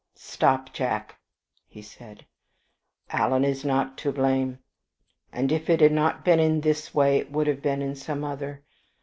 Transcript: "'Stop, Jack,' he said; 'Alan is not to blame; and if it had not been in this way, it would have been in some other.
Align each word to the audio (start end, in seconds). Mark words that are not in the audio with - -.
"'Stop, 0.15 0.73
Jack,' 0.73 1.19
he 1.67 1.79
said; 1.79 2.25
'Alan 3.11 3.45
is 3.45 3.63
not 3.63 3.99
to 3.99 4.11
blame; 4.11 4.57
and 5.31 5.51
if 5.51 5.69
it 5.69 5.79
had 5.79 5.91
not 5.91 6.25
been 6.25 6.39
in 6.39 6.61
this 6.61 6.91
way, 6.95 7.19
it 7.19 7.31
would 7.31 7.45
have 7.45 7.61
been 7.61 7.83
in 7.83 7.93
some 7.93 8.23
other. 8.23 8.63